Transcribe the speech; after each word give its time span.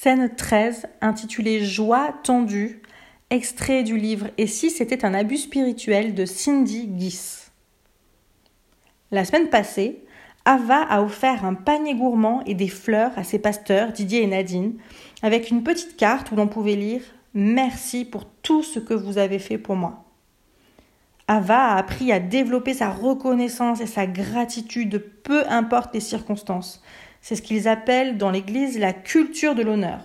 Scène 0.00 0.30
13, 0.32 0.86
intitulée 1.00 1.64
Joie 1.64 2.14
tendue, 2.22 2.82
extrait 3.30 3.82
du 3.82 3.96
livre 3.96 4.28
Et 4.38 4.46
si 4.46 4.70
c'était 4.70 5.04
un 5.04 5.12
abus 5.12 5.38
spirituel 5.38 6.14
de 6.14 6.24
Cindy 6.24 6.86
Guis. 6.86 7.50
La 9.10 9.24
semaine 9.24 9.48
passée, 9.48 10.04
Ava 10.44 10.82
a 10.82 11.02
offert 11.02 11.44
un 11.44 11.54
panier 11.54 11.96
gourmand 11.96 12.44
et 12.46 12.54
des 12.54 12.68
fleurs 12.68 13.10
à 13.16 13.24
ses 13.24 13.40
pasteurs, 13.40 13.90
Didier 13.90 14.22
et 14.22 14.28
Nadine, 14.28 14.78
avec 15.20 15.50
une 15.50 15.64
petite 15.64 15.96
carte 15.96 16.30
où 16.30 16.36
l'on 16.36 16.46
pouvait 16.46 16.76
lire 16.76 17.02
Merci 17.34 18.04
pour 18.04 18.24
tout 18.24 18.62
ce 18.62 18.78
que 18.78 18.94
vous 18.94 19.18
avez 19.18 19.40
fait 19.40 19.58
pour 19.58 19.74
moi. 19.74 20.04
Ava 21.26 21.72
a 21.72 21.76
appris 21.76 22.12
à 22.12 22.20
développer 22.20 22.72
sa 22.72 22.90
reconnaissance 22.90 23.80
et 23.80 23.86
sa 23.86 24.06
gratitude, 24.06 25.04
peu 25.24 25.42
importe 25.48 25.92
les 25.92 26.00
circonstances. 26.00 26.84
C'est 27.20 27.36
ce 27.36 27.42
qu'ils 27.42 27.68
appellent 27.68 28.18
dans 28.18 28.30
l'Église 28.30 28.78
la 28.78 28.92
culture 28.92 29.54
de 29.54 29.62
l'honneur. 29.62 30.00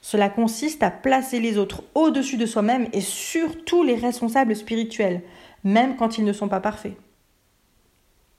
Cela 0.00 0.28
consiste 0.28 0.82
à 0.82 0.90
placer 0.90 1.40
les 1.40 1.58
autres 1.58 1.82
au-dessus 1.94 2.36
de 2.36 2.46
soi-même 2.46 2.88
et 2.92 3.00
surtout 3.00 3.82
les 3.82 3.94
responsables 3.96 4.56
spirituels, 4.56 5.22
même 5.64 5.96
quand 5.96 6.18
ils 6.18 6.24
ne 6.24 6.32
sont 6.32 6.48
pas 6.48 6.60
parfaits. 6.60 6.96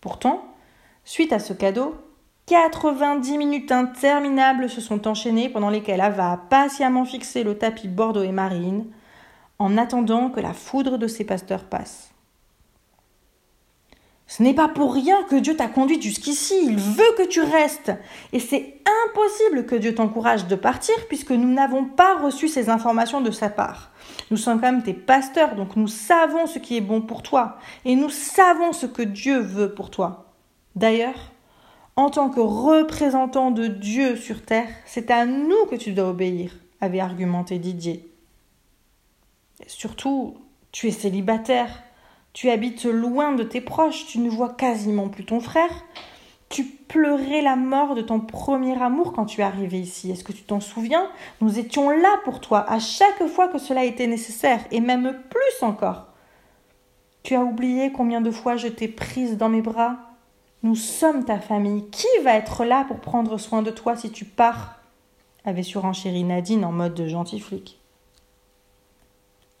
Pourtant, 0.00 0.44
suite 1.04 1.32
à 1.32 1.38
ce 1.38 1.52
cadeau, 1.52 1.96
90 2.46 3.38
minutes 3.38 3.72
interminables 3.72 4.68
se 4.68 4.80
sont 4.80 5.08
enchaînées 5.08 5.48
pendant 5.48 5.70
lesquelles 5.70 6.00
Ava 6.00 6.32
a 6.32 6.36
patiemment 6.36 7.04
fixé 7.04 7.42
le 7.42 7.56
tapis 7.56 7.88
Bordeaux 7.88 8.22
et 8.22 8.32
Marine 8.32 8.86
en 9.58 9.78
attendant 9.78 10.28
que 10.28 10.40
la 10.40 10.52
foudre 10.52 10.98
de 10.98 11.06
ses 11.06 11.24
pasteurs 11.24 11.64
passe. 11.64 12.13
Ce 14.36 14.42
n'est 14.42 14.52
pas 14.52 14.66
pour 14.66 14.92
rien 14.92 15.22
que 15.30 15.36
Dieu 15.36 15.56
t'a 15.56 15.68
conduite 15.68 16.02
jusqu'ici, 16.02 16.56
il 16.66 16.76
veut 16.76 17.14
que 17.16 17.28
tu 17.28 17.40
restes. 17.40 17.92
Et 18.32 18.40
c'est 18.40 18.80
impossible 19.06 19.64
que 19.64 19.76
Dieu 19.76 19.94
t'encourage 19.94 20.48
de 20.48 20.56
partir 20.56 20.96
puisque 21.06 21.30
nous 21.30 21.52
n'avons 21.52 21.84
pas 21.84 22.18
reçu 22.18 22.48
ces 22.48 22.68
informations 22.68 23.20
de 23.20 23.30
sa 23.30 23.48
part. 23.48 23.92
Nous 24.32 24.36
sommes 24.36 24.60
quand 24.60 24.72
même 24.72 24.82
tes 24.82 24.92
pasteurs, 24.92 25.54
donc 25.54 25.76
nous 25.76 25.86
savons 25.86 26.48
ce 26.48 26.58
qui 26.58 26.76
est 26.76 26.80
bon 26.80 27.00
pour 27.00 27.22
toi 27.22 27.58
et 27.84 27.94
nous 27.94 28.08
savons 28.08 28.72
ce 28.72 28.86
que 28.86 29.02
Dieu 29.02 29.38
veut 29.38 29.72
pour 29.72 29.92
toi. 29.92 30.34
D'ailleurs, 30.74 31.30
en 31.94 32.10
tant 32.10 32.28
que 32.28 32.40
représentant 32.40 33.52
de 33.52 33.68
Dieu 33.68 34.16
sur 34.16 34.42
terre, 34.42 34.70
c'est 34.84 35.12
à 35.12 35.26
nous 35.26 35.66
que 35.70 35.76
tu 35.76 35.92
dois 35.92 36.08
obéir, 36.08 36.50
avait 36.80 36.98
argumenté 36.98 37.60
Didier. 37.60 38.12
surtout, 39.68 40.34
tu 40.72 40.88
es 40.88 40.90
célibataire, 40.90 41.84
tu 42.34 42.50
habites 42.50 42.84
loin 42.84 43.32
de 43.32 43.44
tes 43.44 43.60
proches, 43.60 44.06
tu 44.06 44.18
ne 44.18 44.28
vois 44.28 44.50
quasiment 44.50 45.08
plus 45.08 45.24
ton 45.24 45.40
frère. 45.40 45.70
Tu 46.48 46.64
pleurais 46.64 47.42
la 47.42 47.56
mort 47.56 47.94
de 47.94 48.02
ton 48.02 48.20
premier 48.20 48.80
amour 48.82 49.12
quand 49.12 49.24
tu 49.24 49.40
es 49.40 49.44
arrivé 49.44 49.80
ici. 49.80 50.10
Est-ce 50.10 50.24
que 50.24 50.32
tu 50.32 50.42
t'en 50.42 50.60
souviens? 50.60 51.08
Nous 51.40 51.58
étions 51.58 51.90
là 51.90 52.18
pour 52.24 52.40
toi 52.40 52.68
à 52.70 52.80
chaque 52.80 53.26
fois 53.28 53.48
que 53.48 53.58
cela 53.58 53.84
était 53.84 54.08
nécessaire, 54.08 54.60
et 54.72 54.80
même 54.80 55.16
plus 55.30 55.62
encore. 55.62 56.08
Tu 57.22 57.36
as 57.36 57.42
oublié 57.42 57.92
combien 57.92 58.20
de 58.20 58.30
fois 58.30 58.56
je 58.56 58.68
t'ai 58.68 58.88
prise 58.88 59.38
dans 59.38 59.48
mes 59.48 59.62
bras? 59.62 59.96
Nous 60.64 60.76
sommes 60.76 61.24
ta 61.24 61.38
famille. 61.38 61.88
Qui 61.90 62.08
va 62.24 62.34
être 62.34 62.64
là 62.64 62.84
pour 62.84 62.98
prendre 62.98 63.38
soin 63.38 63.62
de 63.62 63.70
toi 63.70 63.96
si 63.96 64.10
tu 64.10 64.24
pars? 64.24 64.80
avait 65.44 65.62
surenchéri 65.62 66.24
Nadine 66.24 66.64
en 66.64 66.72
mode 66.72 66.94
de 66.94 67.06
gentil 67.06 67.38
flic. 67.38 67.78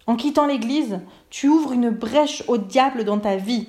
En 0.06 0.16
quittant 0.16 0.46
l'Église, 0.46 1.00
tu 1.30 1.48
ouvres 1.48 1.72
une 1.72 1.90
brèche 1.90 2.44
au 2.48 2.58
diable 2.58 3.04
dans 3.04 3.18
ta 3.18 3.36
vie. 3.36 3.68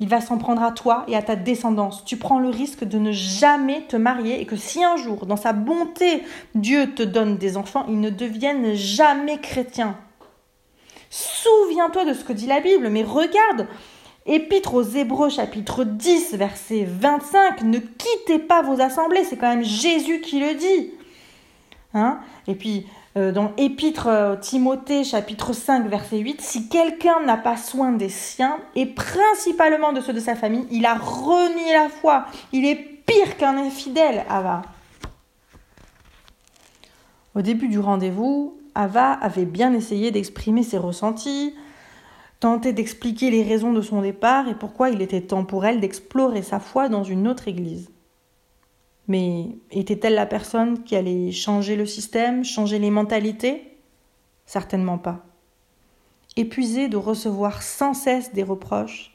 Il 0.00 0.08
va 0.08 0.20
s'en 0.20 0.38
prendre 0.38 0.62
à 0.62 0.72
toi 0.72 1.04
et 1.08 1.16
à 1.16 1.22
ta 1.22 1.36
descendance. 1.36 2.04
Tu 2.04 2.16
prends 2.16 2.38
le 2.38 2.48
risque 2.48 2.84
de 2.84 2.98
ne 2.98 3.12
jamais 3.12 3.82
te 3.82 3.96
marier 3.96 4.40
et 4.40 4.46
que 4.46 4.56
si 4.56 4.82
un 4.82 4.96
jour, 4.96 5.26
dans 5.26 5.36
sa 5.36 5.52
bonté, 5.52 6.22
Dieu 6.54 6.94
te 6.94 7.02
donne 7.02 7.36
des 7.36 7.56
enfants, 7.56 7.86
ils 7.88 8.00
ne 8.00 8.10
deviennent 8.10 8.74
jamais 8.74 9.38
chrétiens. 9.38 9.96
Souviens-toi 11.10 12.04
de 12.06 12.12
ce 12.12 12.24
que 12.24 12.32
dit 12.32 12.46
la 12.46 12.60
Bible, 12.60 12.88
mais 12.88 13.04
regarde, 13.04 13.68
Épître 14.26 14.72
aux 14.74 14.82
Hébreux 14.82 15.28
chapitre 15.28 15.84
10 15.84 16.34
verset 16.34 16.86
25, 16.88 17.62
ne 17.62 17.78
quittez 17.78 18.38
pas 18.38 18.62
vos 18.62 18.80
assemblées, 18.80 19.22
c'est 19.22 19.36
quand 19.36 19.50
même 19.50 19.64
Jésus 19.64 20.22
qui 20.22 20.40
le 20.40 20.54
dit. 20.54 20.92
Hein 21.92 22.18
et 22.48 22.54
puis 22.54 22.86
dans 23.16 23.52
Épître 23.56 24.08
euh, 24.08 24.34
Timothée 24.34 25.04
chapitre 25.04 25.52
5 25.52 25.86
verset 25.88 26.18
8, 26.18 26.40
si 26.40 26.68
quelqu'un 26.68 27.20
n'a 27.24 27.36
pas 27.36 27.56
soin 27.56 27.92
des 27.92 28.08
siens, 28.08 28.58
et 28.74 28.86
principalement 28.86 29.92
de 29.92 30.00
ceux 30.00 30.12
de 30.12 30.20
sa 30.20 30.34
famille, 30.34 30.66
il 30.72 30.84
a 30.84 30.94
renié 30.94 31.72
la 31.72 31.88
foi. 31.88 32.24
Il 32.52 32.64
est 32.64 32.74
pire 32.74 33.36
qu'un 33.36 33.56
infidèle, 33.56 34.24
Ava. 34.28 34.62
Au 37.36 37.42
début 37.42 37.68
du 37.68 37.78
rendez-vous, 37.78 38.58
Ava 38.74 39.12
avait 39.12 39.44
bien 39.44 39.72
essayé 39.74 40.10
d'exprimer 40.10 40.64
ses 40.64 40.78
ressentis, 40.78 41.54
tenté 42.40 42.72
d'expliquer 42.72 43.30
les 43.30 43.44
raisons 43.44 43.72
de 43.72 43.80
son 43.80 44.02
départ 44.02 44.48
et 44.48 44.54
pourquoi 44.54 44.90
il 44.90 45.00
était 45.02 45.20
temps 45.20 45.44
pour 45.44 45.64
elle 45.64 45.80
d'explorer 45.80 46.42
sa 46.42 46.58
foi 46.58 46.88
dans 46.88 47.04
une 47.04 47.28
autre 47.28 47.46
église. 47.46 47.90
Mais 49.08 49.48
était-elle 49.70 50.14
la 50.14 50.26
personne 50.26 50.82
qui 50.82 50.96
allait 50.96 51.30
changer 51.30 51.76
le 51.76 51.86
système, 51.86 52.44
changer 52.44 52.78
les 52.78 52.90
mentalités? 52.90 53.76
Certainement 54.46 54.98
pas. 54.98 55.24
Épuisée 56.36 56.88
de 56.88 56.96
recevoir 56.96 57.62
sans 57.62 57.94
cesse 57.94 58.32
des 58.32 58.42
reproches, 58.42 59.14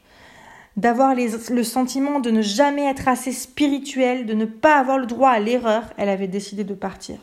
d'avoir 0.77 1.13
le 1.15 1.63
sentiment 1.63 2.19
de 2.19 2.31
ne 2.31 2.41
jamais 2.41 2.85
être 2.85 3.07
assez 3.07 3.31
spirituelle, 3.31 4.25
de 4.25 4.33
ne 4.33 4.45
pas 4.45 4.79
avoir 4.79 4.97
le 4.97 5.07
droit 5.07 5.29
à 5.29 5.39
l'erreur, 5.39 5.83
elle 5.97 6.09
avait 6.09 6.27
décidé 6.27 6.63
de 6.63 6.73
partir. 6.73 7.17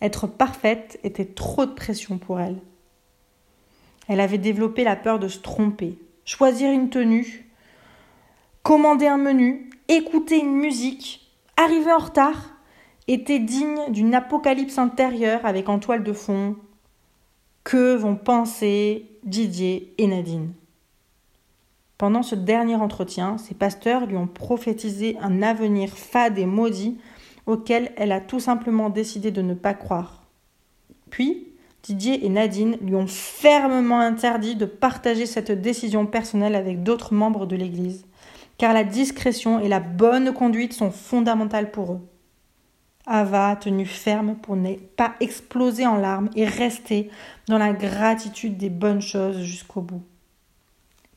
Être 0.00 0.26
parfaite 0.26 0.98
était 1.04 1.24
trop 1.24 1.66
de 1.66 1.72
pression 1.72 2.18
pour 2.18 2.40
elle. 2.40 2.58
Elle 4.08 4.20
avait 4.20 4.38
développé 4.38 4.84
la 4.84 4.96
peur 4.96 5.18
de 5.18 5.28
se 5.28 5.38
tromper, 5.38 5.98
choisir 6.24 6.70
une 6.72 6.90
tenue, 6.90 7.48
commander 8.62 9.06
un 9.06 9.18
menu, 9.18 9.70
écouter 9.88 10.38
une 10.40 10.56
musique, 10.56 11.23
arrivé 11.56 11.92
en 11.92 11.98
retard, 11.98 12.50
était 13.06 13.38
digne 13.38 13.90
d'une 13.90 14.14
apocalypse 14.14 14.78
intérieure 14.78 15.44
avec 15.44 15.68
en 15.68 15.78
toile 15.78 16.02
de 16.02 16.12
fond 16.12 16.56
que 17.62 17.94
vont 17.94 18.16
penser 18.16 19.06
Didier 19.24 19.94
et 19.98 20.06
Nadine? 20.06 20.52
Pendant 21.98 22.22
ce 22.22 22.34
dernier 22.34 22.74
entretien, 22.76 23.38
ses 23.38 23.54
pasteurs 23.54 24.06
lui 24.06 24.16
ont 24.16 24.26
prophétisé 24.26 25.16
un 25.20 25.42
avenir 25.42 25.90
fade 25.90 26.38
et 26.38 26.46
maudit 26.46 26.98
auquel 27.46 27.92
elle 27.96 28.12
a 28.12 28.20
tout 28.20 28.40
simplement 28.40 28.90
décidé 28.90 29.30
de 29.30 29.42
ne 29.42 29.54
pas 29.54 29.74
croire. 29.74 30.24
Puis, 31.10 31.48
Didier 31.82 32.24
et 32.24 32.30
Nadine 32.30 32.78
lui 32.80 32.94
ont 32.94 33.06
fermement 33.06 34.00
interdit 34.00 34.56
de 34.56 34.64
partager 34.64 35.26
cette 35.26 35.52
décision 35.52 36.06
personnelle 36.06 36.54
avec 36.54 36.82
d'autres 36.82 37.12
membres 37.12 37.46
de 37.46 37.56
l'Église 37.56 38.06
car 38.58 38.72
la 38.72 38.84
discrétion 38.84 39.60
et 39.60 39.68
la 39.68 39.80
bonne 39.80 40.32
conduite 40.32 40.72
sont 40.72 40.90
fondamentales 40.90 41.70
pour 41.70 41.92
eux. 41.92 42.08
Ava 43.06 43.50
a 43.50 43.56
tenu 43.56 43.84
ferme 43.84 44.36
pour 44.36 44.56
ne 44.56 44.74
pas 44.74 45.14
exploser 45.20 45.86
en 45.86 45.96
larmes 45.96 46.30
et 46.34 46.46
rester 46.46 47.10
dans 47.48 47.58
la 47.58 47.72
gratitude 47.72 48.56
des 48.56 48.70
bonnes 48.70 49.02
choses 49.02 49.42
jusqu'au 49.42 49.82
bout. 49.82 50.02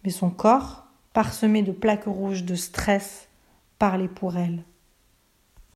Mais 0.04 0.10
son 0.10 0.30
corps, 0.30 0.86
parsemé 1.14 1.64
de 1.64 1.72
plaques 1.72 2.06
rouges 2.06 2.44
de 2.44 2.56
stress, 2.56 3.30
parlait 3.80 4.10
pour 4.10 4.36
elle. 4.38 4.64